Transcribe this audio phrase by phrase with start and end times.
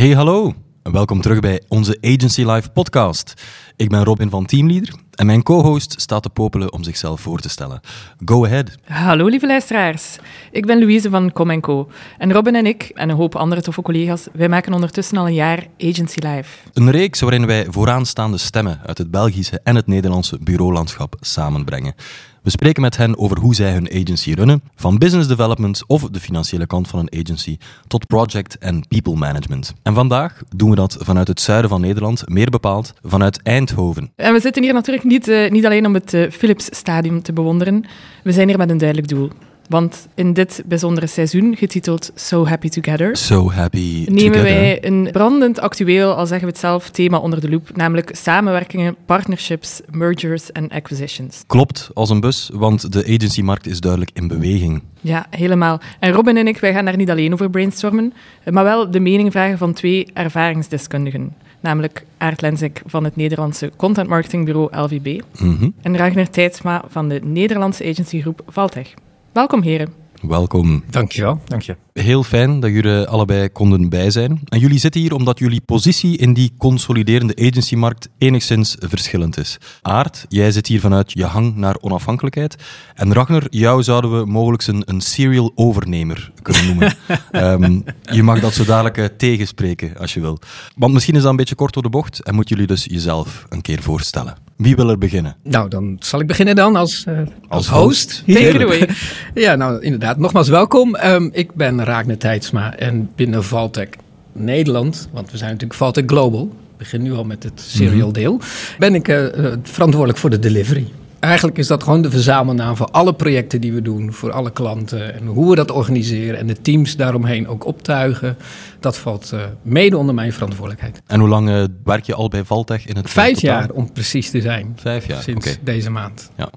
[0.00, 0.54] Hey, hallo.
[0.82, 3.34] Welkom terug bij onze Agency Live podcast.
[3.76, 7.48] Ik ben Robin van Teamleader en mijn co-host staat te popelen om zichzelf voor te
[7.48, 7.80] stellen.
[8.24, 8.70] Go ahead.
[8.84, 10.18] Hallo lieve luisteraars.
[10.50, 11.88] Ik ben Louise van Com Co.
[12.18, 15.34] En Robin en ik en een hoop andere toffe collega's, wij maken ondertussen al een
[15.34, 16.48] jaar Agency Live.
[16.72, 21.94] Een reeks waarin wij vooraanstaande stemmen uit het Belgische en het Nederlandse bureaulandschap samenbrengen.
[22.42, 26.20] We spreken met hen over hoe zij hun agency runnen, van business development of de
[26.20, 29.74] financiële kant van een agency tot project en people management.
[29.82, 34.12] En vandaag doen we dat vanuit het zuiden van Nederland, meer bepaald vanuit Eindhoven.
[34.16, 37.32] En we zitten hier natuurlijk niet, uh, niet alleen om het uh, Philips Stadium te
[37.32, 37.84] bewonderen.
[38.22, 39.30] We zijn hier met een duidelijk doel.
[39.70, 44.42] Want in dit bijzondere seizoen, getiteld So Happy Together, so happy nemen together.
[44.42, 48.96] wij een brandend actueel, al zeggen we het zelf, thema onder de loep, namelijk samenwerkingen,
[49.06, 51.44] partnerships, mergers en acquisitions.
[51.46, 54.82] Klopt, als een bus, want de agencymarkt is duidelijk in beweging.
[55.00, 55.80] Ja, helemaal.
[55.98, 58.12] En Robin en ik, wij gaan daar niet alleen over brainstormen,
[58.50, 61.34] maar wel de mening vragen van twee ervaringsdeskundigen.
[61.60, 65.74] Namelijk Aart Lensik van het Nederlandse content marketingbureau LVB mm -hmm.
[65.82, 68.94] en Ragnar Tijdsma van de Nederlandse agencygroep Valtech.
[69.32, 69.99] Welkom heren.
[70.20, 70.84] Welkom.
[70.90, 71.40] Dankjewel.
[71.44, 71.76] Dank je.
[71.92, 74.40] Heel fijn dat jullie allebei konden bij zijn.
[74.48, 79.58] En jullie zitten hier omdat jullie positie in die consoliderende agencymarkt enigszins verschillend is.
[79.82, 82.56] Aart, jij zit hier vanuit je hang naar onafhankelijkheid.
[82.94, 86.94] En Ragnar, jou zouden we mogelijk een, een serial overnemer kunnen noemen.
[87.32, 87.84] um,
[88.16, 90.38] je mag dat zo dadelijk uh, tegenspreken als je wil.
[90.76, 93.46] Want misschien is dat een beetje kort door de bocht en moeten jullie dus jezelf
[93.48, 94.34] een keer voorstellen.
[94.56, 95.36] Wie wil er beginnen?
[95.42, 98.22] Nou, dan zal ik beginnen dan als, uh, als, als host.
[98.26, 98.88] Take it away.
[99.44, 100.09] ja, nou inderdaad.
[100.16, 100.96] Nogmaals welkom.
[101.04, 103.88] Um, ik ben Raakne Tijdsma en binnen Valtech
[104.32, 108.40] Nederland, want we zijn natuurlijk Valtech Global, ik begin nu al met het serial deel,
[108.78, 109.26] ben ik uh,
[109.62, 110.86] verantwoordelijk voor de delivery.
[111.18, 115.14] Eigenlijk is dat gewoon de verzamelnaam voor alle projecten die we doen, voor alle klanten
[115.14, 118.36] en hoe we dat organiseren en de teams daaromheen ook optuigen.
[118.80, 121.02] Dat valt uh, mede onder mijn verantwoordelijkheid.
[121.06, 124.30] En hoe lang uh, werk je al bij Valtech in het Vijf jaar om precies
[124.30, 124.72] te zijn.
[124.76, 125.58] Vijf jaar, Sinds okay.
[125.62, 126.30] deze maand.
[126.36, 126.50] Ja.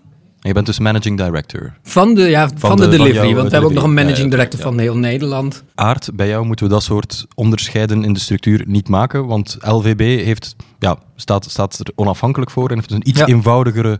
[0.43, 1.73] En je bent dus managing director?
[1.83, 3.93] Van de, ja, van, van de, de, delivery, van want we hebben ook nog een
[3.93, 4.65] managing ja, director ja.
[4.65, 5.63] van heel Nederland.
[5.75, 10.23] Aard, bij jou moeten we dat soort onderscheiden in de structuur niet maken, want LVB
[10.25, 13.99] heeft, ja, staat, staat er onafhankelijk voor en heeft een iets eenvoudigere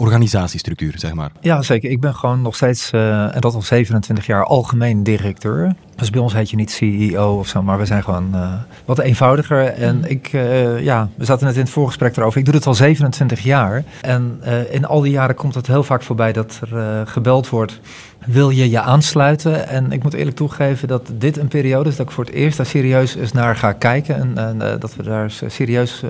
[0.00, 1.30] organisatiestructuur, zeg maar.
[1.40, 1.90] Ja, zeker.
[1.90, 5.74] Ik ben gewoon nog steeds, uh, en dat al 27 jaar, algemeen directeur.
[5.96, 8.52] Dus bij ons heet je niet CEO of zo, maar we zijn gewoon uh,
[8.84, 9.64] wat eenvoudiger.
[9.64, 12.38] En ik, uh, ja, we zaten net in het voorgesprek erover.
[12.38, 13.84] Ik doe het al 27 jaar.
[14.00, 14.40] En
[14.70, 17.80] in al die jaren komt het heel vaak voorbij dat er gebeld wordt.
[18.26, 19.68] Wil je je aansluiten?
[19.68, 22.56] En ik moet eerlijk toegeven dat dit een periode is dat ik voor het eerst
[22.56, 24.14] daar serieus eens naar ga kijken.
[24.14, 26.02] En, en dat we daar serieus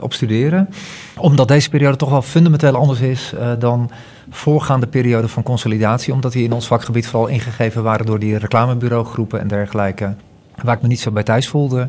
[0.00, 0.68] op studeren.
[1.16, 3.90] Omdat deze periode toch wel fundamenteel anders is dan
[4.30, 9.40] voorgaande periode van consolidatie, omdat die in ons vakgebied vooral ingegeven waren door die reclamebureaugroepen
[9.40, 10.14] en dergelijke,
[10.62, 11.88] waar ik me niet zo bij thuis voelde.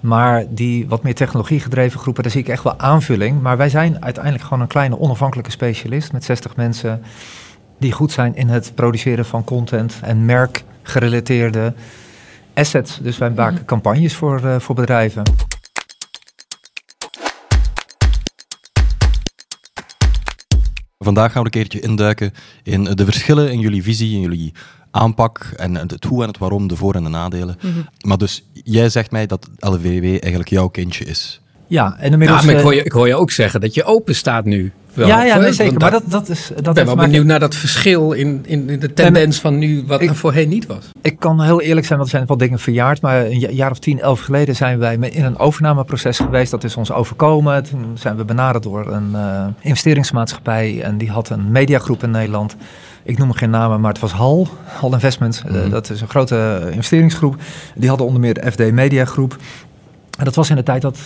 [0.00, 3.42] Maar die wat meer technologie gedreven groepen, daar zie ik echt wel aanvulling.
[3.42, 7.02] Maar wij zijn uiteindelijk gewoon een kleine onafhankelijke specialist met 60 mensen
[7.84, 11.74] die goed zijn in het produceren van content en merkgerelateerde
[12.54, 12.98] assets.
[13.02, 15.22] Dus wij maken campagnes voor, uh, voor bedrijven.
[20.98, 24.52] Vandaag gaan we een keertje induiken in de verschillen in jullie visie, in jullie
[24.90, 27.56] aanpak en het hoe en het waarom, de voor- en de nadelen.
[27.60, 27.88] Mm -hmm.
[28.00, 31.40] Maar dus jij zegt mij dat LVW eigenlijk jouw kindje is.
[31.66, 32.40] Ja, en inmiddels...
[32.40, 34.72] Ja, maar ik hoor, je, ik hoor je ook zeggen dat je open staat nu.
[34.94, 35.78] Wel, ja, ja nee, zeker.
[35.78, 36.50] Maar dat, dat is.
[36.54, 39.84] Dat ik ben wel benieuwd naar dat verschil in, in, in de tendens van nu,
[39.86, 40.90] wat ik, er voorheen niet was.
[41.02, 43.00] Ik kan heel eerlijk zijn, want er zijn wel dingen verjaard.
[43.00, 46.50] Maar een jaar of tien, elf geleden zijn wij in een overnameproces geweest.
[46.50, 47.64] Dat is ons overkomen.
[47.64, 50.82] Toen zijn we benaderd door een uh, investeringsmaatschappij.
[50.82, 52.56] En die had een mediagroep in Nederland.
[53.02, 55.42] Ik noem geen namen, maar het was HAL, HAL Investments.
[55.42, 55.64] Mm -hmm.
[55.64, 57.36] uh, dat is een grote investeringsgroep.
[57.74, 59.36] Die hadden onder meer de FD Media Groep.
[60.18, 60.98] En dat was in de tijd dat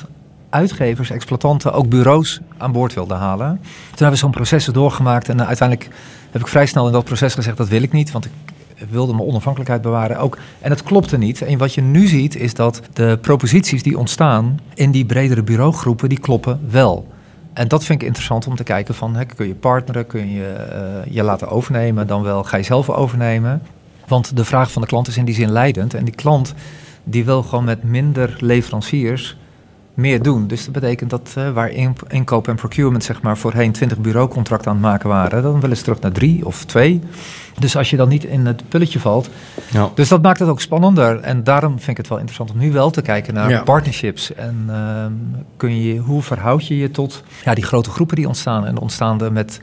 [0.50, 3.58] uitgevers, exploitanten, ook bureaus aan boord wilden halen.
[3.60, 5.90] Toen hebben we zo'n proces doorgemaakt en uiteindelijk
[6.30, 8.30] heb ik vrij snel in dat proces gezegd dat wil ik niet, want ik
[8.90, 10.38] wilde mijn onafhankelijkheid bewaren ook.
[10.60, 11.42] En het klopte niet.
[11.42, 16.08] En wat je nu ziet is dat de proposities die ontstaan in die bredere bureaugroepen,
[16.08, 17.06] die kloppen wel.
[17.52, 20.66] En dat vind ik interessant om te kijken van, kun je partneren, kun je
[21.06, 23.62] uh, je laten overnemen, dan wel ga je zelf overnemen.
[24.06, 25.94] Want de vraag van de klant is in die zin leidend.
[25.94, 26.54] En die klant
[27.04, 29.36] die wil gewoon met minder leveranciers
[29.98, 30.46] meer doen.
[30.46, 31.70] Dus dat betekent dat uh, waar
[32.08, 35.82] inkoop en procurement zeg maar voorheen 20 bureaucontracten aan het maken waren, dan wel eens
[35.82, 37.00] terug naar drie of twee.
[37.58, 39.30] Dus als je dan niet in het pulletje valt.
[39.70, 39.90] Ja.
[39.94, 41.20] Dus dat maakt het ook spannender.
[41.20, 43.62] En daarom vind ik het wel interessant om nu wel te kijken naar ja.
[43.62, 44.34] partnerships.
[44.34, 45.06] En uh,
[45.56, 48.66] kun je, hoe verhoud je je tot ja, die grote groepen die ontstaan.
[48.66, 49.60] En ontstaan er met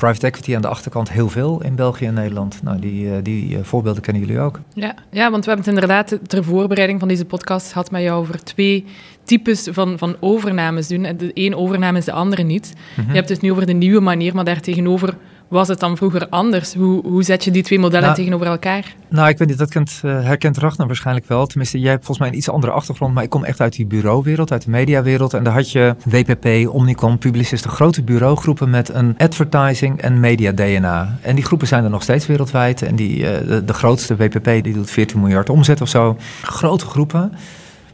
[0.00, 2.62] private equity aan de achterkant heel veel in België en Nederland.
[2.62, 4.60] Nou, die, die voorbeelden kennen jullie ook.
[4.74, 8.20] Ja, ja, want we hebben het inderdaad ter voorbereiding van deze podcast gehad met jou
[8.20, 8.84] over twee
[9.24, 11.02] types van, van overnames doen.
[11.02, 12.72] De een overname is de andere niet.
[12.96, 13.08] Mhm.
[13.08, 15.16] Je hebt het nu over de nieuwe manier, maar daartegenover
[15.50, 16.74] was het dan vroeger anders?
[16.74, 18.94] Hoe, hoe zet je die twee modellen nou, tegenover elkaar?
[19.08, 21.46] Nou, ik weet niet, dat kent, uh, herkent Ragnar waarschijnlijk wel.
[21.46, 23.86] Tenminste, jij hebt volgens mij een iets andere achtergrond, maar ik kom echt uit die
[23.86, 25.34] bureauwereld, uit de mediawereld.
[25.34, 31.18] En daar had je WPP, Omnicom, Publicisten, grote bureaugroepen met een advertising en media DNA.
[31.20, 32.82] En die groepen zijn er nog steeds wereldwijd.
[32.82, 36.16] En die, uh, de, de, grootste WPP die doet 14 miljard omzet of zo.
[36.42, 37.32] Grote groepen,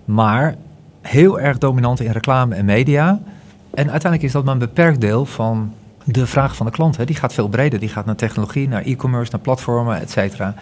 [0.04, 0.54] maar
[1.02, 3.20] heel erg dominant in reclame en media.
[3.74, 5.72] En uiteindelijk is dat maar een beperkt deel van
[6.06, 6.96] de vraag van de klant.
[6.96, 7.78] Hè, die gaat veel breder.
[7.78, 10.54] Die gaat naar technologie, naar e-commerce, naar platformen, et cetera.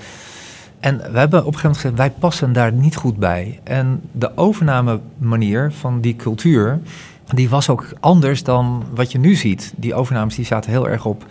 [0.81, 3.61] En we hebben op een gegeven moment gezegd, wij passen daar niet goed bij.
[3.63, 6.81] En de overname manier van die cultuur,
[7.35, 9.73] die was ook anders dan wat je nu ziet.
[9.77, 11.25] Die overnames die zaten heel erg op,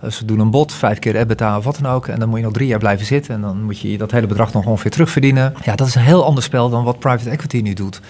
[0.00, 2.06] eh, ze doen een bod, vijf keer EBITDA of wat dan ook.
[2.06, 4.26] En dan moet je nog drie jaar blijven zitten en dan moet je dat hele
[4.26, 5.54] bedrag nog ongeveer terugverdienen.
[5.64, 8.00] Ja, dat is een heel ander spel dan wat private equity nu doet.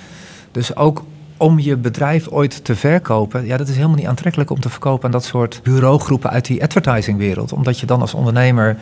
[0.53, 1.05] Dus ook
[1.39, 5.05] om je bedrijf ooit te verkopen, ja, dat is helemaal niet aantrekkelijk om te verkopen
[5.05, 7.53] aan dat soort bureaugroepen uit die advertisingwereld.
[7.53, 8.77] Omdat je dan als ondernemer,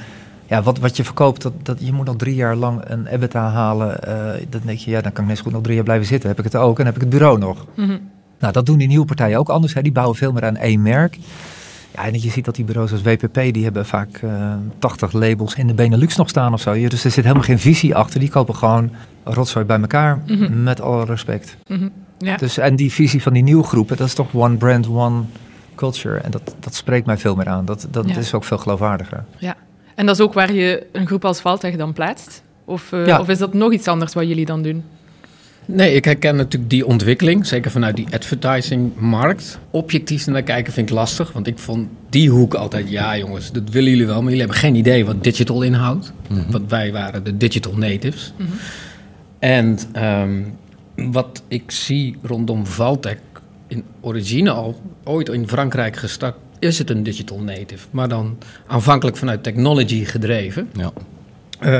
[0.46, 3.50] ja, wat, wat je verkoopt, dat, dat, je moet nog drie jaar lang een EBITDA
[3.50, 3.98] halen.
[4.08, 6.06] Uh, dan denk je, ja, dan kan ik net zo goed nog drie jaar blijven
[6.06, 6.28] zitten.
[6.28, 7.66] Heb ik het ook en heb ik het bureau nog.
[7.74, 7.98] Mhm.
[8.38, 9.74] Nou, dat doen die nieuwe partijen ook anders.
[9.74, 9.82] Hè.
[9.82, 11.18] Die bouwen veel meer aan één merk.
[11.94, 15.12] Ja, en je ziet dat die bureaus als WPP, die hebben vaak uh, eh, 80
[15.12, 16.72] labels in de Benelux nog staan of zo.
[16.72, 18.20] Dus er zit helemaal geen visie achter.
[18.20, 18.90] Die kopen gewoon
[19.24, 20.62] rotzooi bij elkaar, mhm.
[20.62, 21.56] met alle respect.
[21.66, 22.36] Mm ja.
[22.36, 25.22] Dus, en die visie van die nieuwe groepen, dat is toch one brand, one
[25.74, 26.18] culture.
[26.18, 27.64] En dat, dat spreekt mij veel meer aan.
[27.64, 29.24] Dat, dat is ook veel geloofwaardiger.
[29.38, 29.56] Ja.
[29.94, 32.42] En dat is ook waar je een groep als Valtech dan plaatst?
[32.64, 34.84] Of, uh, of is dat nog iets anders wat jullie dan doen?
[35.64, 39.58] Nee, ik herken natuurlijk die ontwikkeling, zeker vanuit die advertising-markt.
[39.70, 43.70] Objectief naar kijken vind ik lastig, want ik vond die hoek altijd, ja jongens, dat
[43.70, 46.12] willen jullie wel, maar jullie hebben geen idee wat digital inhoudt.
[46.28, 48.32] Mm Want wij waren de digital natives.
[48.36, 48.48] Mhm.
[49.38, 50.56] En um,
[50.96, 53.18] wat ik zie rondom Valtech,
[53.66, 57.86] in origine al, ooit in Frankrijk gestart, is het een digital native.
[57.90, 60.68] Maar dan aanvankelijk vanuit technology gedreven.
[60.72, 60.92] Ja.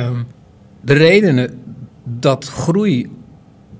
[0.07, 0.27] Um,
[0.81, 1.59] de redenen
[2.05, 3.11] dat groei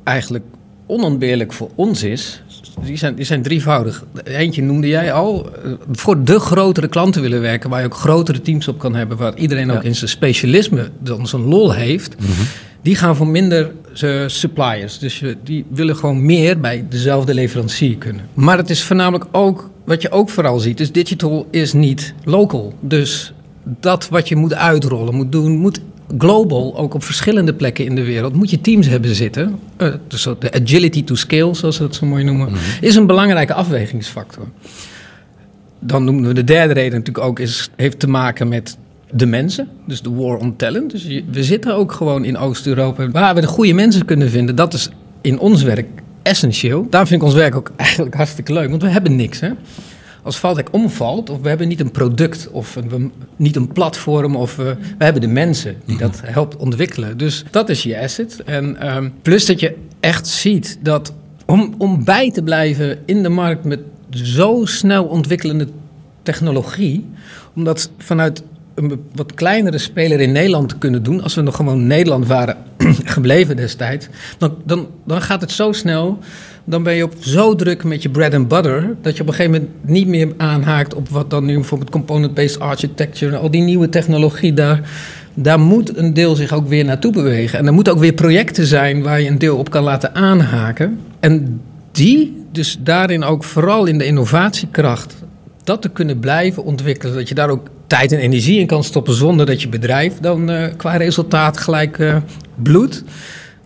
[0.05, 0.45] eigenlijk
[0.87, 2.43] onontbeerlijk voor ons is,
[2.85, 4.05] die zijn, die zijn drievoudig.
[4.25, 5.53] Eentje noemde jij al.
[5.53, 9.17] Eh, voor de grotere klanten willen werken, waar je ook grotere teams op kan hebben,
[9.17, 12.21] waar iedereen ook in zijn specialisme dan zijn lol heeft.
[12.21, 12.43] Mhm
[12.87, 13.73] die gaan voor minder
[14.27, 14.99] suppliers.
[14.99, 18.29] Dus die willen gewoon meer bij dezelfde leverancier kunnen.
[18.35, 22.75] Maar het is voornamelijk ook, wat je ook vooral ziet, is digital is niet local.
[22.81, 23.33] Dus
[23.81, 25.81] dat wat je moet uitrollen, moet doen, moet
[26.19, 29.59] global, ook op verschillende plekken in de wereld, moet je teams hebben zitten.
[29.79, 32.59] Uh, dus de agility to scale, zoals ze dat zo mooi noemen, mhm.
[32.81, 34.47] is een belangrijke afwegingsfactor.
[35.81, 38.77] Dan noemen we de derde reden natuurlijk ook, is, heeft te maken met
[39.11, 40.91] de mensen, dus de war on talent.
[40.91, 44.57] Dus we zitten ook gewoon in Oost-Europa waar we de goede mensen kunnen vinden.
[44.57, 45.87] Dat is in ons werk
[46.23, 46.87] essentieel.
[46.91, 49.41] Daar vind ik ons werk ook eigenlijk hartstikke leuk, want we hebben niks.
[49.41, 49.51] Hè?
[50.23, 54.57] Als Valtech omvalt, of we hebben niet een product, of we, niet een platform, of
[54.57, 57.19] we, we hebben de mensen die dat helpt ontwikkelen.
[57.19, 58.43] Dus dat is je asset.
[58.45, 61.13] En um, plus dat je echt ziet dat
[61.47, 63.81] om, om bij te blijven in de markt met
[64.11, 65.69] zo snel ontwikkelende
[66.23, 67.05] technologie,
[67.55, 68.43] omdat vanuit
[68.77, 71.23] een wat kleinere speler in Nederland te kunnen doen.
[71.23, 72.57] Als we nog gewoon Nederland waren
[73.05, 74.09] gebleven destijds.
[74.39, 76.19] Dan, dan, dan gaat het zo snel.
[76.65, 78.97] Dan ben je op zo druk met je bread and butter.
[79.03, 82.61] Dat je op een gegeven moment niet meer aanhaakt op wat dan nu bijvoorbeeld component-based
[82.61, 83.37] architecture.
[83.37, 84.81] Al die nieuwe technologie daar.
[85.35, 87.59] Daar moet een deel zich ook weer naartoe bewegen.
[87.59, 91.01] En er moeten ook weer projecten zijn waar je een deel op kan laten aanhaken.
[91.21, 91.61] En
[91.93, 95.15] die, dus daarin ook vooral in de innovatiekracht
[95.65, 99.15] dat te kunnen blijven ontwikkelen, dat je daar ook tijd en energie in kan stoppen
[99.15, 102.17] zonder dat je bedrijf dan uh, qua resultaat gelijk uh,
[102.55, 103.05] bloedt.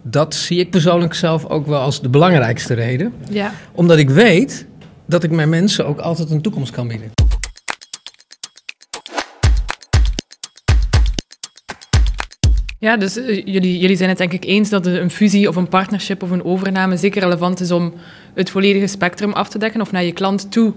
[0.03, 3.13] Dat zie ik persoonlijk zelf ook wel als de belangrijkste reden.
[3.31, 3.53] Ja.
[3.73, 4.67] Omdat ik weet
[5.07, 7.11] dat ik mijn mensen ook altijd een toekomst kan bieden.
[12.79, 15.69] Ja, dus uh, jullie, jullie zijn het denk ik eens dat een fusie of een
[15.69, 17.93] partnership of een overname zeker relevant is om
[18.35, 20.73] het volledige spectrum af te dekken of naar je klant toe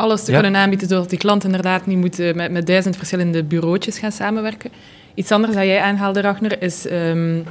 [0.00, 3.44] alles te kunnen aanbieden, zodat die klant inderdaad niet moet eh, met, met duizend verschillende
[3.44, 4.70] bureautjes gaan samenwerken.
[5.14, 7.44] Iets anders dat jij aanhaalde, Ragnar, is um,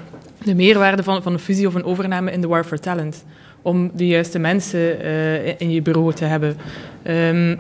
[0.44, 3.26] de meerwaarde van, van een fusie of een overname in de War for Talent.
[3.62, 6.58] Om de juiste mensen uh, in je bureau te hebben.
[7.08, 7.60] Um,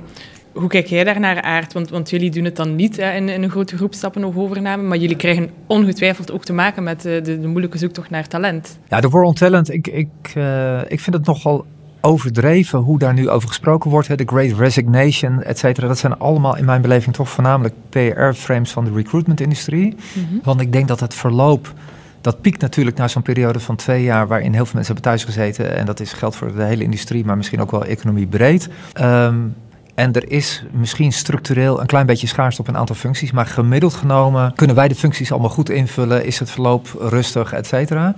[0.53, 1.73] hoe kijk jij daar naar, Aard?
[1.73, 4.37] Want, want jullie doen het dan niet hè, in, in, een grote groep stappen of
[4.37, 8.27] overname, maar jullie krijgen ongetwijfeld ook te maken met de, de, de moeilijke zoektocht naar
[8.27, 8.79] talent.
[8.87, 11.65] Ja, de War on Talent, ik, ik, uh, ik vind het nogal
[12.01, 14.07] overdreven hoe daar nu over gesproken wordt.
[14.07, 15.87] Hè, de Great Resignation, et cetera.
[15.87, 19.95] Dat zijn allemaal in mijn beleving toch voornamelijk PR-frames van de recruitment-industrie.
[20.13, 20.25] Mhm.
[20.43, 21.73] Want ik denk dat het verloop,
[22.21, 24.27] dat piekt natuurlijk na zo'n periode van twee jaar...
[24.27, 25.75] waarin heel veel mensen hebben thuisgezeten.
[25.75, 28.69] En dat is geldt voor de hele industrie, maar misschien ook wel economie breed.
[28.93, 29.35] Ehm,
[29.95, 33.31] en er is misschien structureel een klein beetje schaarste op een aantal functies.
[33.31, 36.25] Maar gemiddeld genomen kunnen wij de functies allemaal goed invullen.
[36.25, 38.15] Is het verloop rustig, et cetera.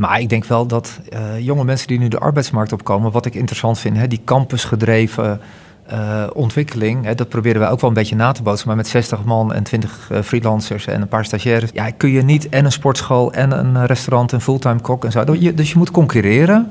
[0.00, 3.34] Maar ik denk wel dat eh, jonge mensen die nu de arbeidsmarkt opkomen, wat ik
[3.34, 5.40] interessant vind, hè, die campusgedreven
[5.86, 8.66] eh, ontwikkeling, hè, dat proberen wij ook wel een beetje na te bootsen.
[8.68, 12.22] Maar met 60 man en 20 eh, freelancers en een paar stagiaires, ja, kun je
[12.22, 15.24] niet en een sportschool en een restaurant en fulltime kok en zo.
[15.24, 16.70] Dus je- moet concurreren.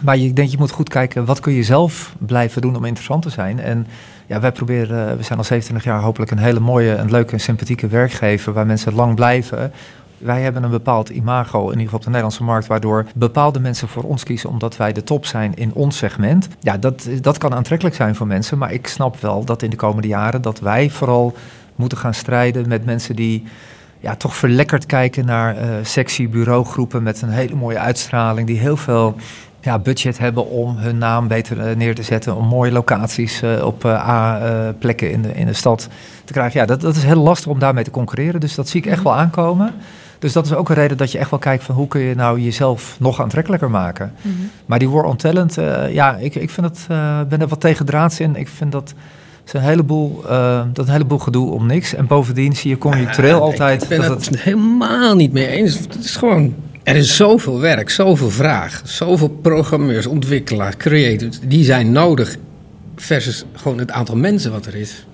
[0.00, 3.22] Maar je denk je moet goed kijken, wat kun je zelf blijven doen om interessant
[3.22, 3.60] te zijn.
[3.60, 3.86] En
[4.26, 7.40] ja, wij proberen, we zijn al 27 jaar hopelijk een hele mooie, een leuke en
[7.40, 9.72] sympathieke werkgever waar mensen lang blijven.
[10.24, 13.88] Wij hebben een bepaald imago, in ieder geval op de Nederlandse markt, waardoor bepaalde mensen
[13.88, 16.48] voor ons kiezen omdat wij de top zijn in ons segment.
[16.60, 19.76] Ja, dat, dat kan aantrekkelijk zijn voor mensen, maar ik snap wel dat in de
[19.76, 21.34] komende jaren dat wij vooral
[21.76, 23.44] moeten gaan strijden met mensen die
[24.00, 28.76] ja, toch verlekkerd kijken naar eh sexy bureaugroepen met een hele mooie uitstraling, die heel
[28.76, 29.14] veel
[29.60, 33.64] ja, budget hebben om hun naam beter eh, neer te zetten, om mooie locaties eh,
[33.64, 35.88] op A-plekken in, de, in de stad
[36.24, 36.60] te krijgen.
[36.60, 39.02] Ja, dat, dat is heel lastig om daarmee te concurreren, dus dat zie ik echt
[39.02, 39.74] wel aankomen.
[40.24, 42.14] Dus dat is ook een reden dat je echt wel kijkt van hoe kun je
[42.14, 44.12] nou jezelf nog aantrekkelijker maken.
[44.22, 44.34] Mhm.
[44.66, 47.60] Maar die war on talent, eh, ja, ik, ik vind het, eh, ben er wat
[47.60, 48.36] tegen draads in.
[48.36, 48.94] Ik vind dat
[49.46, 51.94] is een heleboel, eh, dat een heleboel gedoe om niks.
[51.94, 55.78] En bovendien zie je conjunctureel altijd Ik ben dat het helemaal niet mee eens.
[55.78, 56.54] Het is gewoon.
[56.82, 61.40] Er is zoveel werk, zoveel vraag, zoveel programmeurs, ontwikkelaars, creators.
[61.40, 62.36] Die zijn nodig
[62.96, 65.06] versus gewoon het aantal mensen wat er is.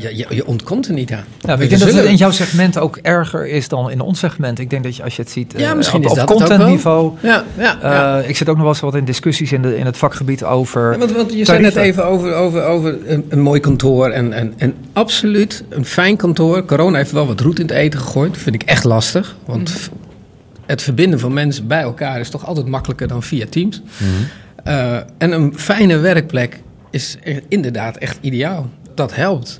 [0.00, 1.24] Je, je, je ontkomt er niet aan.
[1.40, 4.58] Ja, ik denk dat het in jouw segment ook erger is dan in ons segment.
[4.58, 7.12] Ik denk dat je, als je het ziet eh, Ja, misschien op, op contentniveau.
[7.22, 8.18] Ja, ja, ja.
[8.20, 10.44] eh, ik zit ook nog wel eens wat in discussies in, de, in het vakgebied
[10.44, 10.92] over.
[10.92, 12.02] Ja, want, want je zei net tarieven.
[12.02, 14.10] even over, over, over een, een mooi kantoor.
[14.10, 16.64] En, en, en absoluut een fijn kantoor.
[16.64, 18.32] Corona heeft wel wat roet in het eten gegooid.
[18.32, 19.36] Dat vind ik echt lastig.
[19.44, 19.90] Want f-
[20.66, 23.82] het verbinden van mensen bij elkaar is toch altijd makkelijker dan via Teams.
[24.64, 28.68] Eh, en een fijne werkplek is er inderdaad echt ideaal.
[28.98, 29.56] Dat helpt.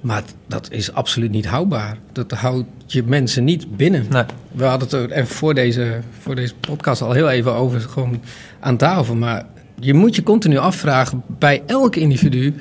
[0.00, 1.96] Maar dat is absoluut niet houdbaar.
[2.12, 4.06] Dat houdt je mensen niet binnen.
[4.10, 4.24] Nee.
[4.52, 8.20] We hadden het er er voor deze, voor deze podcast al heel even over, gewoon
[8.60, 9.14] aan tafel.
[9.14, 9.46] Maar
[9.80, 12.54] je moet je continu afvragen bij elk individu.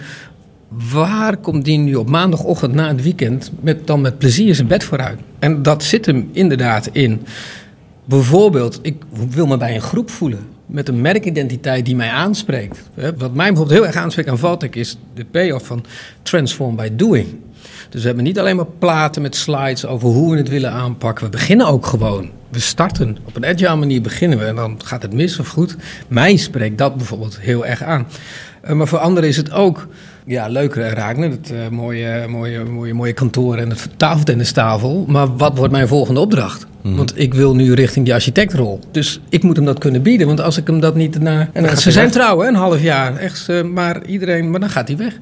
[0.92, 4.84] Waar komt die nu op maandagochtend na het weekend met, dan met plezier zijn bed
[4.84, 5.20] vooruit?
[5.40, 7.26] En dat zit hem inderdaad in.
[8.06, 10.53] Bijvoorbeeld, ik wil me bij een groep voelen.
[10.74, 12.80] Met een merkidentiteit die mij aanspreekt.
[12.96, 15.86] Wat mij bijvoorbeeld heel erg aanspreekt aan Valtech is de payoff van
[16.22, 17.28] transform by doing.
[17.90, 21.26] Dus we hebben niet alleen maar platen met slides over hoe we het willen aanpakken.
[21.26, 22.30] We beginnen ook gewoon.
[22.50, 23.18] We starten.
[23.24, 25.76] Op een agile manier beginnen we en dan gaat het mis of goed.
[26.08, 28.08] Mij spreekt dat bijvoorbeeld heel erg aan.
[28.62, 29.88] Eh, maar voor anderen is het ook
[30.26, 31.32] ja, leuk eh, raken.
[31.32, 35.06] Het eh, mooie, mooie, mooie, mooie kantoor en het tafeltennistafel.
[35.08, 36.66] Maar wat wordt mijn volgende opdracht?
[36.84, 38.80] Want ik wil nu richting die architectrol.
[38.92, 40.28] Dus ik moet hem dat kunnen bieden.
[40.28, 41.50] Want als ik hem dat niet na...
[41.54, 42.14] En ze zijn weg.
[42.14, 43.16] trouwen, een half jaar.
[43.16, 44.50] Echt, eh, maar iedereen...
[44.50, 45.20] Maar dan gaat hij weg.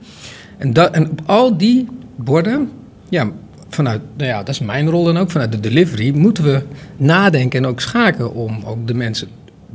[0.57, 2.69] En, dat, en op al die borden...
[3.09, 3.31] Ja,
[3.69, 4.01] vanuit...
[4.17, 5.31] Nou ja, dat is mijn rol dan ook.
[5.31, 6.61] Vanuit de delivery moeten we
[6.97, 8.33] nadenken en ook schaken...
[8.33, 9.27] om ook de mensen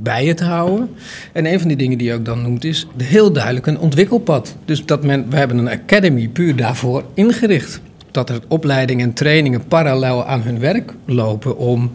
[0.03, 0.89] bij je te houden.
[1.33, 4.57] En een van die dingen die je ook dan noemt is heel duidelijk een ontwikkelpad.
[4.65, 7.81] Dus dat men, we hebben een academy puur daarvoor ingericht.
[8.11, 11.93] Dat er opleidingen en trainingen parallel aan hun werk lopen om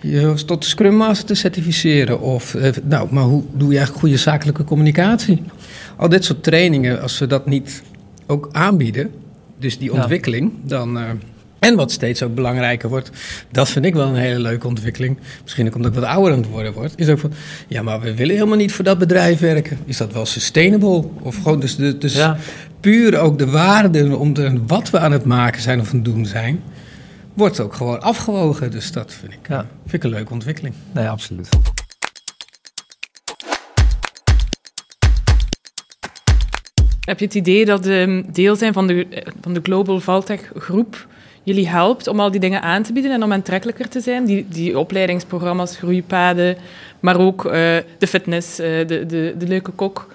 [0.00, 2.20] je tot Scrum Master te certificeren.
[2.20, 5.42] Of, eh, nou, maar hoe doe je eigenlijk goede zakelijke communicatie?
[5.96, 7.82] Al dit soort trainingen, als we dat niet
[8.26, 9.10] ook aanbieden,
[9.58, 9.98] dus die Ja.
[10.00, 10.98] ontwikkeling, dan...
[10.98, 11.04] eh,
[11.58, 13.10] en wat steeds ook belangrijker wordt,
[13.50, 15.18] dat vind ik wel een hele leuke ontwikkeling.
[15.42, 16.92] Misschien ook omdat ik wat ouder aan het worden word.
[16.96, 17.32] Is ook van,
[17.68, 19.78] ja, maar we willen helemaal niet voor dat bedrijf werken.
[19.84, 21.04] Is dat wel sustainable?
[21.22, 22.36] Of gewoon dus, de, dus Ja.
[22.80, 26.04] puur ook de waarde om de, wat we aan het maken zijn of aan het
[26.04, 26.62] doen zijn,
[27.34, 28.70] wordt ook gewoon afgewogen.
[28.70, 29.66] Dus dat vind ik, Ja.
[29.82, 30.74] vind ik een leuke ontwikkeling.
[30.92, 31.48] Nee, absoluut.
[37.04, 39.06] Heb je het idee dat de deel zijn van de,
[39.40, 41.06] van de Global Valtech groep
[41.44, 44.24] jullie helpt om al die dingen aan te bieden en om aantrekkelijker te zijn?
[44.24, 46.56] Die, die opleidingsprogramma's, groeipaden,
[47.00, 47.52] maar ook eh,
[47.98, 50.13] de fitness, eh, de, de, de leuke kok.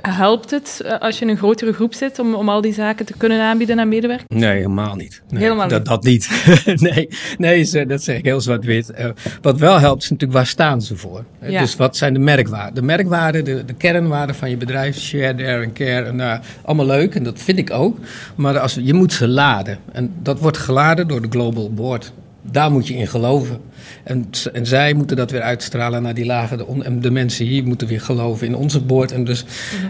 [0.00, 3.06] Helpt het eh, als je in een grotere groep zit om, om al die zaken
[3.06, 4.40] te kunnen aanbieden aan medewerkers?
[4.40, 5.22] Nee, helemaal niet.
[5.28, 5.88] Nee, Helemaal dat, niet.
[5.88, 6.28] Dat niet.
[6.92, 8.90] nee, nee dat zeg ik heel zwart-wit.
[8.90, 9.08] Eh,
[9.42, 11.24] wat wel helpt is natuurlijk waar staan ze voor.
[11.38, 11.60] Eh, Ja.
[11.60, 12.74] Dus wat zijn de merkwaarden?
[12.74, 16.04] De merkwaarden, de, de kernwaarden van je bedrijf, share, dare en care.
[16.04, 17.98] En, allemaal leuk en dat vind ik ook.
[18.34, 19.78] Maar als, je moet ze laden.
[19.92, 22.12] En dat wordt geladen door de Global Board.
[22.50, 23.58] Daar moet je in geloven.
[24.02, 26.58] En, en zij moeten dat weer uitstralen naar die lagen.
[26.58, 29.12] De, en de mensen hier moeten weer geloven in onze boord.
[29.12, 29.44] En, dus,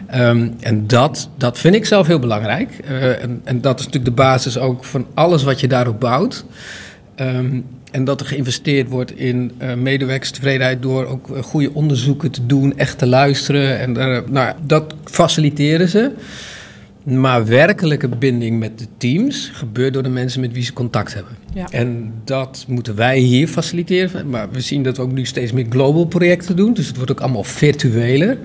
[0.07, 2.81] ehm, en dat, dat vind ik zelf heel belangrijk.
[2.91, 6.45] Uh, en, en, dat is natuurlijk de basis ook van alles wat je daarop bouwt.
[7.21, 12.47] Um, en dat er geïnvesteerd wordt in uh, medewerkerstevredenheid door ook uh, goede onderzoeken te
[12.47, 13.79] doen, echt te luisteren.
[13.79, 16.11] En uh, nou, dat faciliteren ze.
[17.07, 21.33] Maar werkelijke binding met de teams gebeurt door de mensen met wie ze contact hebben.
[21.55, 21.67] Ja.
[21.71, 24.31] En dat moeten wij hier faciliteren.
[24.31, 26.75] Maar we zien dat we ook nu steeds meer global projecten doen.
[26.75, 28.39] Dus het wordt ook allemaal virtueler.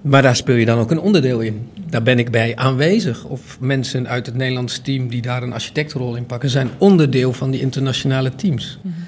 [0.00, 1.68] Maar daar speel je dan ook een onderdeel in.
[1.88, 3.24] Daar ben ik bij aanwezig.
[3.24, 7.50] Of mensen uit het Nederlandse team die daar een architectenrol in pakken, zijn onderdeel van
[7.50, 8.78] die internationale teams.
[8.82, 9.04] Mm -hmm.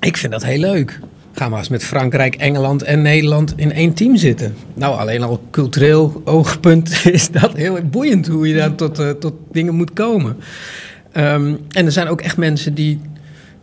[0.00, 1.00] Ik vind dat heel leuk.
[1.38, 4.54] Ga maar eens met Frankrijk, Engeland en Nederland in één team zitten.
[4.74, 9.32] Nou, alleen al cultureel oogpunt is dat heel boeiend hoe je daar tot, uh, tot
[9.52, 10.36] dingen moet komen.
[11.12, 13.00] Um, en er zijn ook echt mensen die,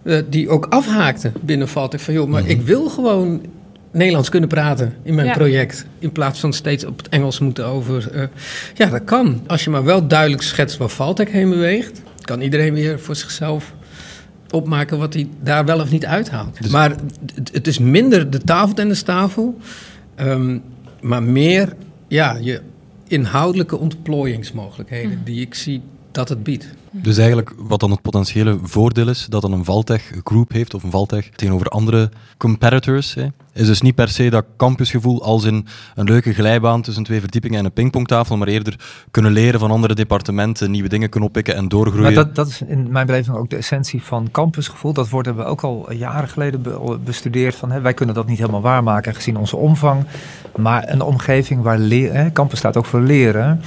[0.04, 2.00] uh, die ook afhaakten binnen Valtek.
[2.00, 2.60] Van joh, maar mm -hmm.
[2.60, 3.42] ik wil gewoon
[3.92, 5.34] Nederlands kunnen praten in mijn ja.
[5.34, 5.86] project.
[6.00, 8.10] In plaats van steeds op het Engels moeten over.
[8.16, 8.24] Uh,
[8.74, 9.42] ja, dat kan.
[9.48, 13.74] Als je maar wel duidelijk schetst waar Valtek heen beweegt, kan iedereen weer voor zichzelf
[14.54, 16.62] opmaken wat hij daar wel of niet uithaalt.
[16.62, 16.90] Dus maar
[17.36, 19.58] het, het, is minder de tafeltennistafel,
[20.20, 20.62] um,
[21.02, 21.76] maar meer
[22.08, 22.62] ja, je
[23.08, 25.24] inhoudelijke ontplooiingsmogelijkheden mm.
[25.24, 25.82] die ik zie
[26.12, 26.68] dat het biedt.
[26.96, 30.84] Dus eigenlijk wat dan het potentiële voordeel is, dat dan een Valtech groep heeft, of
[30.84, 35.66] een Valtech tegenover andere competitors, hè, is dus niet per se dat campusgevoel als in
[35.96, 38.80] een leuke glijbaan tussen twee verdiepingen en een pingpongtafel, maar eerder
[39.12, 42.14] kunnen leren van andere departementen, nieuwe dingen kunnen oppikken en doorgroeien.
[42.14, 44.94] Maar dat, dat is in mijn beleving ook de essentie van campusgevoel.
[44.94, 46.62] Dat worden we ook al jaren geleden
[47.04, 47.56] bestudeerd.
[47.56, 50.06] Van, hè, wij kunnen dat niet helemaal waarmaken gezien onze omvang.
[50.56, 53.62] Maar een omgeving waar leren, campus staat ook voor leren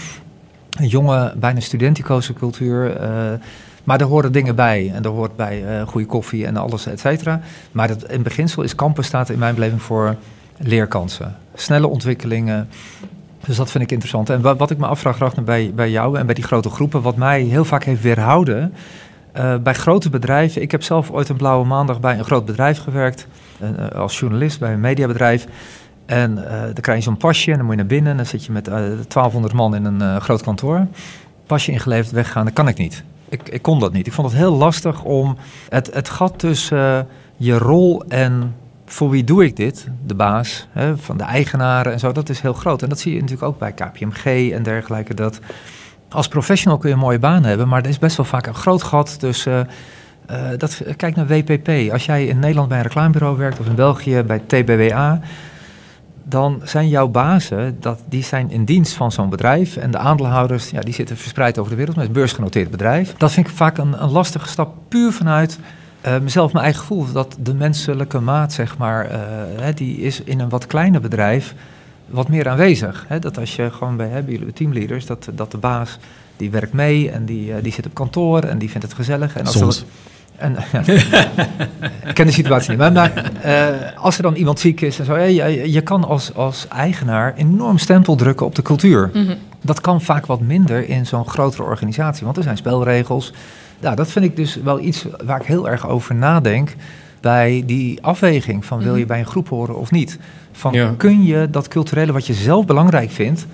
[0.76, 3.00] een jonge, bijna studenticoze cultuur.
[3.00, 3.08] Uh,
[3.84, 4.92] maar er horen dingen bij.
[4.94, 7.40] En er hoort bij uh, goede koffie en alles, et cetera.
[7.72, 10.16] Maar dat, in beginsel is campus staat in mijn beleving voor
[10.58, 11.36] leerkansen.
[11.54, 12.68] Snelle ontwikkelingen.
[13.46, 14.30] Dus dat vind ik interessant.
[14.30, 17.02] En wat, wat ik me afvraag, Ragnar, bij, bij jou en bij die grote groepen...
[17.02, 18.74] wat mij heel vaak heeft weerhouden...
[19.36, 20.62] Uh, bij grote bedrijven...
[20.62, 23.26] Ik heb zelf ooit een blauwe maandag bij een groot bedrijf gewerkt...
[23.94, 25.46] als journalist bij een mediabedrijf...
[26.06, 28.10] En uh, dan krijg je zo'n pasje en dan moet je naar binnen.
[28.10, 30.86] En dan zit je met uh, 1200 man in een uh, groot kantoor.
[31.46, 33.04] Pasje ingeleverd, weggaan, dat kan ik niet.
[33.28, 34.06] Ik, ik kon dat niet.
[34.06, 35.36] Ik vond het heel lastig om
[35.68, 38.54] het, het gat tussen je rol en
[38.86, 42.40] voor wie doe ik dit, de baas, hè, van de eigenaren en zo, dat is
[42.40, 42.82] heel groot.
[42.82, 45.14] En dat zie je natuurlijk ook bij KPMG en dergelijke.
[45.14, 45.40] Dat
[46.08, 48.54] als professional kun je een mooie baan hebben, maar er is best wel vaak een
[48.54, 49.68] groot gat tussen.
[50.56, 51.92] Dat, kijk naar WPP.
[51.92, 55.20] Als jij in Nederland bij een reclamebureau werkt of in België bij TBWA,
[56.28, 59.76] dan zijn jouw bazen, dat, die zijn in dienst van zo'n bedrijf.
[59.76, 63.14] En de aandeelhouders, ja, die zitten verspreid over de wereld met een beursgenoteerd bedrijf.
[63.16, 65.58] Dat vind ik vaak een, een lastige stap, puur vanuit
[66.06, 67.12] uh, mezelf, mijn eigen gevoel.
[67.12, 69.18] Dat de menselijke maat, zeg maar, uh,
[69.60, 71.54] hè, die is in een wat kleiner bedrijf
[72.06, 73.04] wat meer aanwezig.
[73.08, 73.18] Hè?
[73.18, 75.98] Dat als je gewoon bij hebben jullie teamleaders, dat, dat de baas,
[76.36, 79.36] die werkt mee en die, uh, die zit op kantoor en die vindt het gezellig.
[79.36, 79.84] En als Soms.
[80.38, 80.80] En, ja,
[82.06, 82.78] ik ken de situatie niet.
[82.78, 86.34] Maar, maar uh, als er dan iemand ziek is en zo, je, je kan als,
[86.34, 89.10] als eigenaar enorm stempel drukken op de cultuur.
[89.12, 89.36] Mm -hmm.
[89.62, 93.32] Dat kan vaak wat minder in zo'n grotere organisatie, want er zijn spelregels.
[93.80, 96.74] Ja, dat vind ik dus wel iets waar ik heel erg over nadenk
[97.20, 100.18] bij die afweging van wil je bij een groep horen of niet.
[100.52, 100.94] Van ja.
[100.96, 103.46] kun je dat culturele wat je zelf belangrijk vindt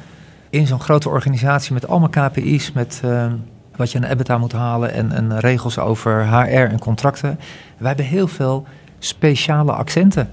[0.50, 3.32] in zo'n grote organisatie met allemaal KPI's, met uh,
[3.76, 7.38] wat je aan EBITDA moet halen en, en regels over HR en contracten.
[7.78, 8.66] Wij hebben heel veel
[8.98, 10.30] speciale accenten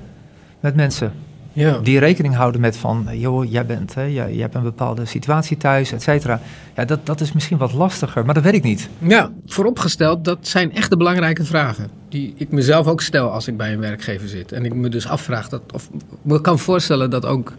[0.60, 1.12] met mensen.
[1.54, 1.78] Ja.
[1.78, 5.58] Die rekening houden met van, joh, jij bent, hè, jij, jij hebt een bepaalde situatie
[5.58, 6.39] thuis, et cetera.
[6.75, 8.89] Ja, dat, dat is misschien wat lastiger, maar dat weet ik niet.
[8.97, 11.89] Ja, vooropgesteld, dat zijn echt de belangrijke vragen.
[12.10, 14.52] Die ik mezelf ook stel als ik bij een werkgever zit.
[14.52, 15.89] En ik me dus afvraag, dat, of
[16.21, 17.54] me kan voorstellen dat ook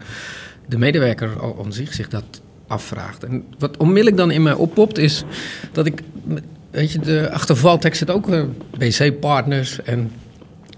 [0.67, 2.41] de medewerker om zich zich dat
[2.71, 3.23] afvraagt.
[3.23, 5.23] En wat onmiddellijk dan in mij oppopt is
[5.71, 6.01] dat ik,
[6.71, 8.43] weet je, de achtervaltekst zit ook uh,
[8.77, 9.81] BC-partners.
[9.83, 10.11] En,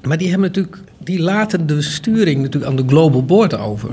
[0.01, 3.89] maar die hebben natuurlijk, die laten de sturing natuurlijk aan de Global Board over.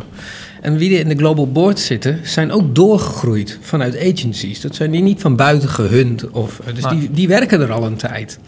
[0.61, 4.61] En wie er in de Global Board zitten, zijn ook doorgegroeid vanuit agencies.
[4.61, 6.31] Dat zijn die niet van buiten gehunt.
[6.31, 8.39] Of, dus maar, die, die werken er al een tijd.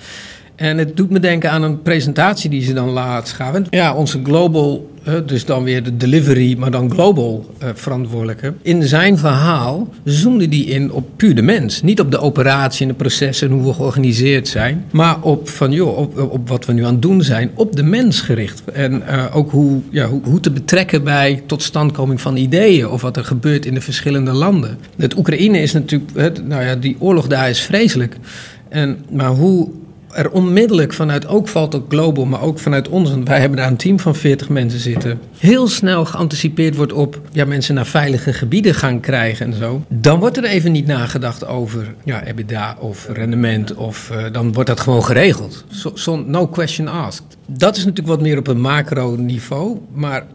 [0.54, 3.66] En het doet me denken aan een presentatie die ze dan laatst gaven.
[3.70, 4.90] Ja, onze global,
[5.26, 8.54] dus dan weer de delivery, maar dan global uh, verantwoordelijke.
[8.62, 11.82] In zijn verhaal zoomde die in op puur de mens.
[11.82, 14.84] Niet op de operatie en de processen en hoe we georganiseerd zijn.
[14.90, 17.82] Maar op, van, joh, op, op wat we nu aan het doen zijn, op de
[17.82, 18.62] mens gericht.
[18.64, 22.88] En uh, ook hoe, ja, hoe, hoe te betrekken bij totstandkoming van ideeën.
[22.88, 24.78] Of wat er gebeurt in de verschillende landen.
[24.96, 28.16] Het Oekraïne is natuurlijk, nou ja, die oorlog daar is vreselijk.
[28.68, 29.68] En, maar hoe
[30.12, 33.76] er onmiddellijk vanuit ook valt ook Global, maar ook vanuit ons, wij hebben daar een
[33.76, 38.74] team van 40 mensen zitten, heel snel geanticipeerd wordt op ja, mensen naar veilige gebieden
[38.74, 39.84] gaan krijgen en zo.
[39.88, 44.68] Dan wordt er even niet nagedacht over ja, EBITDA of rendement, of uh, dan wordt
[44.68, 45.64] dat gewoon geregeld.
[45.94, 47.36] So, no question asked.
[47.46, 50.26] Dat is natuurlijk wat meer op een macro niveau, maar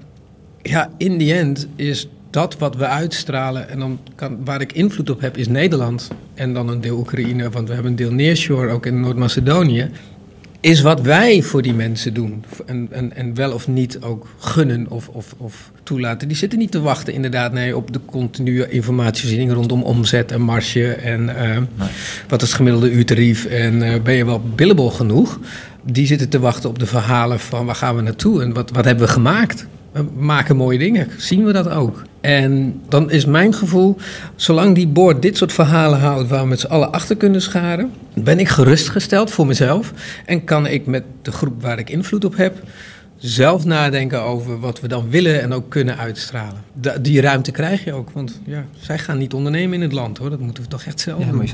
[0.62, 5.10] ja, in the end is dat wat we uitstralen en dan kan, waar ik invloed
[5.10, 6.08] op heb, is Nederland.
[6.34, 9.90] En dan een deel Oekraïne, want we hebben een deel nearshore ook in Noord-Macedonië.
[10.60, 12.44] Is wat wij voor die mensen doen.
[12.66, 16.28] En, en, en wel of niet ook gunnen of, of, of toelaten.
[16.28, 20.94] Die zitten niet te wachten, inderdaad, nee, op de continue informatievoorziening rondom omzet en marge.
[20.94, 21.58] En uh,
[22.28, 25.40] wat is het gemiddelde uurtarief en uh, ben je wel billable genoeg?
[25.84, 28.86] Die zitten te wachten op de verhalen van waar gaan we naartoe en wat, wat
[28.86, 29.68] hebben we gemaakt?
[29.98, 32.04] We maken mooie dingen, zien we dat ook.
[32.22, 33.98] En dan is mijn gevoel,
[34.36, 37.92] zolang die board dit soort verhalen houdt waar we met z'n allen achter kunnen scharen,
[38.14, 39.94] ben ik gerustgesteld voor mezelf
[40.26, 42.64] en kan ik met de groep waar ik invloed op heb,
[43.18, 46.64] zelf nadenken over wat we dan willen en ook kunnen uitstralen.
[47.02, 50.30] die ruimte krijg je ook, want ja, zij gaan niet ondernemen in het land hoor,
[50.30, 51.50] dat moeten we toch echt zelf ja, doen.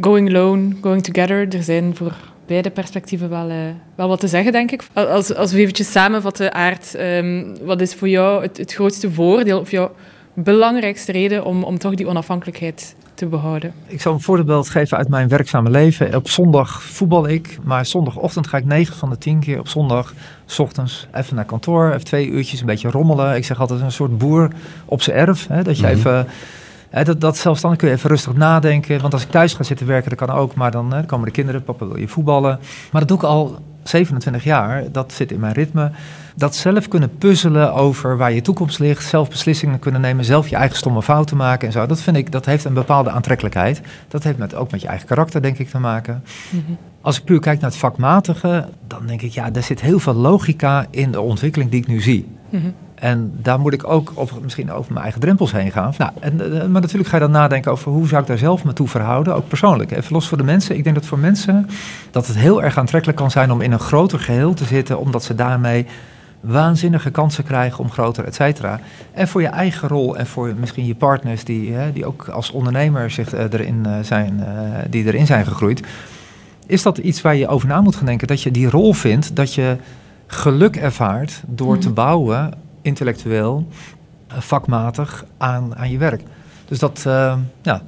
[0.00, 2.12] Going alone, going together, er zijn voor
[2.46, 3.56] beide perspectieven wel, uh,
[3.94, 4.82] wel wat te zeggen, denk ik.
[4.92, 9.60] Als, als we eventjes samenvatten, Aard, um, wat is voor jou het, het, grootste voordeel
[9.60, 9.94] of jouw
[10.34, 13.72] belangrijkste reden om, om toch die onafhankelijkheid te behouden?
[13.86, 16.14] Ik zal een voorbeeld geven uit mijn werkzame leven.
[16.14, 20.14] Op zondag voetbal ik, maar zondagochtend ga ik 9 van de 10 keer op zondag,
[20.46, 23.36] s ochtends even naar kantoor, even twee uurtjes een beetje rommelen.
[23.36, 24.48] Ik zeg altijd een soort boer
[24.84, 25.98] op zijn erf, hè, dat je mm -hmm.
[25.98, 26.26] even
[26.90, 29.00] dat, dat zelfstandig kun je even rustig nadenken.
[29.00, 30.54] Want als ik thuis ga zitten werken, dat kan ook.
[30.54, 32.58] Maar dan, komen de kinderen, papa wil je voetballen.
[32.90, 34.92] Maar dat doe ik al 27 jaar.
[34.92, 35.90] Dat zit in mijn ritme.
[36.34, 39.04] Dat zelf kunnen puzzelen over waar je toekomst ligt.
[39.04, 40.24] Zelf beslissingen kunnen nemen.
[40.24, 41.86] Zelf je eigen stomme fouten maken en zo.
[41.86, 43.80] Dat vind ik, dat heeft een bepaalde aantrekkelijkheid.
[44.08, 46.22] Dat heeft met, ook met je eigen karakter, denk ik, te maken.
[46.50, 46.76] Mm -hmm.
[47.00, 50.14] Als ik puur kijk naar het vakmatige, dan denk ik, ja, er zit heel veel
[50.14, 52.26] logica in de ontwikkeling die ik nu zie.
[52.50, 52.74] Mm -hmm.
[53.00, 55.94] En daar moet ik ook op, misschien over mijn eigen drempels heen gaan.
[55.98, 56.36] Nou, en,
[56.70, 59.34] maar natuurlijk ga je dan nadenken over hoe zou ik daar zelf me toe verhouden,
[59.34, 59.90] ook persoonlijk.
[59.90, 60.76] Even los voor de mensen.
[60.76, 61.68] Ik denk dat voor mensen
[62.10, 65.24] dat het heel erg aantrekkelijk kan zijn om in een groter geheel te zitten, omdat
[65.24, 65.86] ze daarmee
[66.40, 68.80] waanzinnige kansen krijgen om groter, et cetera.
[69.12, 72.50] En voor je eigen rol en voor misschien je partners die, hè, die ook als
[72.50, 74.44] ondernemer zich uh, erin zijn,
[74.90, 75.82] die erin zijn gegroeid,
[76.66, 78.26] is dat iets waar je over na moet gaan denken.
[78.26, 79.76] Dat je die rol vindt, dat je
[80.26, 83.68] geluk ervaart door te bouwen intellectueel,
[84.28, 86.22] vakmatig aan, aan je werk.
[86.68, 87.82] Dus dat, uh, ja.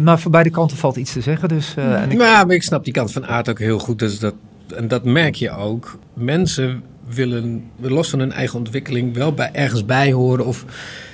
[0.00, 1.48] Maar voor beide kanten valt iets te zeggen.
[1.48, 2.20] Dus, uh, en ik...
[2.20, 3.98] Ja, maar ik snap die kant van aard ook heel goed.
[3.98, 4.34] Dus dat,
[4.76, 5.98] en dat merk je ook.
[6.14, 10.64] Mensen willen, los van hun eigen ontwikkeling, wel bij ergens bij horen of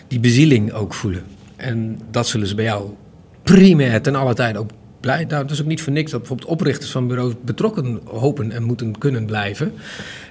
[0.09, 1.23] die bezieling ook voelen.
[1.57, 2.91] En dat zullen ze bij jou
[3.43, 5.25] primair ten alle tijde ook blij.
[5.29, 8.63] Nou, dat is ook niet voor niks dat bijvoorbeeld oprichters van bureaus betrokken hopen en
[8.63, 9.67] moeten kunnen blijven.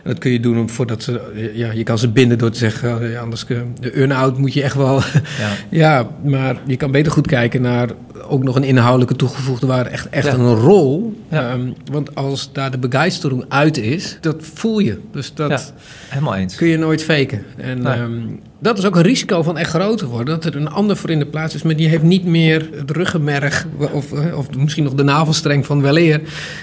[0.03, 3.09] En dat kun je doen voordat ze, ja, je kan ze binden door te zeggen,
[3.09, 5.01] ja, anders de earn-out moet je echt wel.
[5.39, 5.51] Ja.
[5.85, 7.89] ja, maar je kan beter goed kijken naar
[8.29, 10.33] ook nog een inhoudelijke toegevoegde waarde, echt, echt ja.
[10.33, 11.15] een rol.
[11.29, 11.53] Ja.
[11.53, 14.99] Um, want als daar de begeistering uit is, dat voel je.
[15.11, 15.59] Dus dat ja,
[16.09, 16.55] helemaal eens.
[16.55, 17.43] kun je nooit faken.
[17.57, 17.99] En nee.
[17.99, 20.39] um, dat is ook een risico van echt groot te worden.
[20.39, 22.91] Dat er een ander voor in de plaats is, maar die heeft niet meer het
[22.91, 26.21] ruggenmerg of, of misschien nog de navelstreng van weleer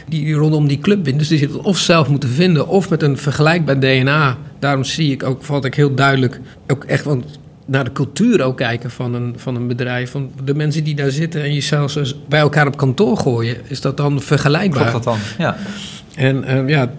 [0.08, 1.18] die rondom die club bindt.
[1.18, 4.36] Dus die zit het of zelf moeten vinden of met een vergelijkbaar DNA.
[4.58, 7.24] Daarom zie ik ook, valt ik heel duidelijk, ook echt, want
[7.64, 10.10] naar de cultuur ook kijken van een, van een bedrijf.
[10.10, 13.80] Van de mensen die daar zitten en je zelfs bij elkaar op kantoor gooien, is
[13.80, 14.90] dat dan vergelijkbaar?
[14.90, 15.56] Klopt dat dan, ja.
[16.14, 16.90] En um, ja,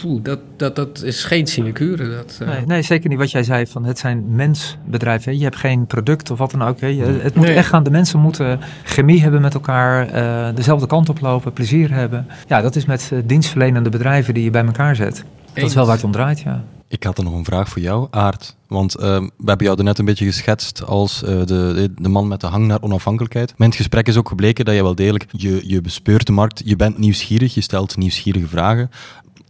[0.00, 2.10] poeh, dat, dat, dat is geen sinecure.
[2.10, 2.48] Dat, uh...
[2.48, 5.32] nee, nee, zeker niet wat jij zei van het zijn mensbedrijven.
[5.32, 5.38] Hè.
[5.38, 6.80] Je hebt geen product of wat dan ook.
[6.80, 6.86] Hè.
[6.86, 7.54] Je, het moet nee.
[7.54, 11.92] echt gaan, de mensen moeten chemie hebben met elkaar, uh, dezelfde kant op lopen, plezier
[11.92, 12.26] hebben.
[12.46, 15.24] Ja, dat is met uh, dienstverlenende bedrijven die je bij elkaar zet.
[15.52, 16.64] Dat is wel waar het om draait, ja.
[16.88, 18.56] Ik had er nog een vraag voor jou, Aart.
[18.68, 22.40] Want uh, we hebben jou net een beetje geschetst als uh, de, de man met
[22.40, 23.54] de hang naar onafhankelijkheid.
[23.56, 26.76] Het gesprek is ook gebleken dat je wel degelijk, je, je bespeurt de markt, je
[26.76, 28.90] bent nieuwsgierig, je stelt nieuwsgierige vragen.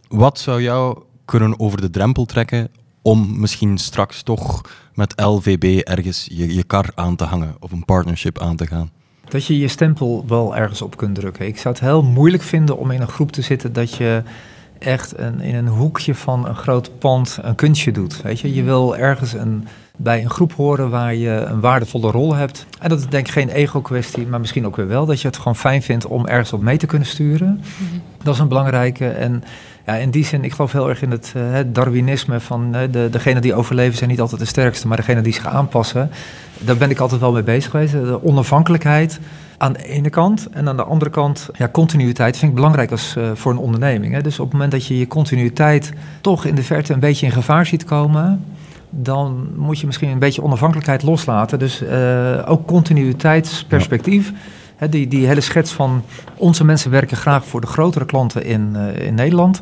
[0.07, 2.69] Wat zou jou kunnen over de drempel trekken
[3.01, 4.61] om misschien straks toch
[4.93, 8.91] met LVB ergens je, je kar aan te hangen of een partnership aan te gaan?
[9.29, 11.47] Dat je je stempel wel ergens op kunt drukken.
[11.47, 14.23] Ik zou het heel moeilijk vinden om in een groep te zitten dat je
[14.79, 18.21] echt een, in een hoekje van een groot pand een kunstje doet.
[18.21, 22.33] Weet je, je wil ergens een, bij een groep horen waar je een waardevolle rol
[22.35, 22.65] hebt.
[22.79, 25.37] En dat is denk ik geen ego-kwestie, maar misschien ook weer wel dat je het
[25.37, 27.47] gewoon fijn vindt om ergens op mee te kunnen sturen.
[27.47, 28.01] Mm-hmm.
[28.23, 29.07] Dat is een belangrijke.
[29.07, 29.43] En
[29.85, 33.07] ja, in die zin, ik geloof heel erg in het, uh, Darwinisme van uh, de,
[33.11, 36.11] degenen die overleven zijn niet altijd de sterkste, maar degenen die zich aanpassen.
[36.59, 37.91] Daar ben ik altijd wel mee bezig geweest.
[37.91, 39.19] De onafhankelijkheid
[39.57, 43.15] aan de ene kant en aan de andere kant, ja, continuïteit vind ik belangrijk als,
[43.17, 44.13] uh, voor een onderneming.
[44.13, 44.21] Hè.
[44.21, 47.31] Dus op het moment dat je je continuïteit toch in de verte een beetje in
[47.31, 48.45] gevaar ziet komen,
[48.89, 51.59] dan moet je misschien een beetje onafhankelijkheid loslaten.
[51.59, 51.83] Dus
[52.45, 54.29] ook continuïteitsperspectief.
[54.29, 54.57] Ja
[54.89, 56.03] die, die hele schets van
[56.35, 59.61] onze mensen werken graag voor de grotere klanten in, uh, in Nederland.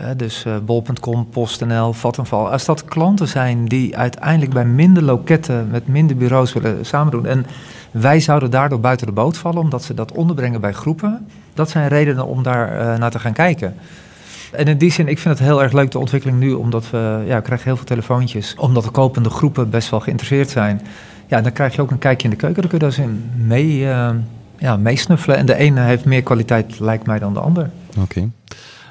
[0.00, 2.50] Uh, dus bol.com, PostNL, Vattenval.
[2.50, 7.26] Als dat klanten zijn die uiteindelijk bij minder loketten met minder bureaus willen samendoen.
[7.26, 7.46] En
[7.92, 11.26] wij zouden daardoor buiten de boot vallen omdat ze dat onderbrengen bij groepen.
[11.54, 13.74] Dat zijn redenen om daar naar te gaan kijken.
[14.52, 17.22] En in die zin, ik vind het heel erg leuk de ontwikkeling nu, omdat we,
[17.26, 18.54] ja, we krijgen heel veel telefoontjes.
[18.58, 20.80] Omdat de kopende groepen best wel geïnteresseerd zijn.
[21.26, 22.62] Ja, dan krijg je ook een kijkje in de keuken.
[22.62, 23.86] Dan kun je daar eens in mee
[24.62, 25.36] ja, meesnuffelen.
[25.36, 27.70] En de ene heeft meer kwaliteit, lijkt mij, dan de ander.
[27.98, 28.30] Oké.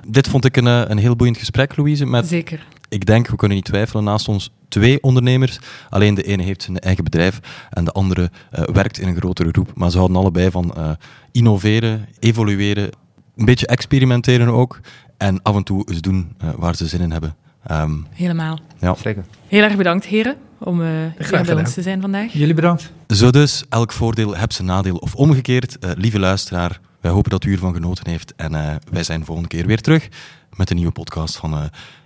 [0.08, 2.06] Dit vond ik een, eh, een heel boeiend gesprek, Louise.
[2.06, 2.66] Met, Zeker.
[2.90, 5.60] Ik denk, we kunnen niet twijfelen, naast ons twee ondernemers.
[5.90, 9.50] Alleen de ene heeft zijn eigen bedrijf en de andere uh, werkt in een grotere
[9.50, 9.72] groep.
[9.76, 10.92] Maar ze houden allebei van uh,
[11.32, 12.90] innoveren, evolueren,
[13.36, 14.80] een beetje experimenteren ook.
[15.18, 17.36] En af en toe eens doen waar ze zin in hebben.
[17.72, 18.60] Um, Helemaal.
[18.80, 18.96] Ja.
[18.96, 19.26] Zeker.
[19.48, 22.34] Heel erg bedankt, heren, om uh, hier bij ons te zijn vandaag.
[22.34, 22.92] Jullie bedankt.
[23.08, 25.78] Zo dus, elk voordeel heeft zijn nadeel of omgekeerd.
[25.80, 28.34] Uh, lieve luisteraar, wij hopen dat u ervan genoten heeft.
[28.36, 30.08] En uh, wij zijn volgende keer weer terug
[30.56, 31.54] met een nieuwe podcast van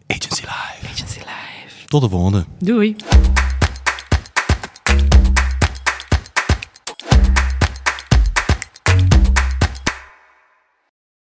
[0.07, 0.93] Agency Live.
[0.93, 1.44] Agency Live.
[1.87, 2.45] Tot de volgende.
[2.59, 2.95] Doei.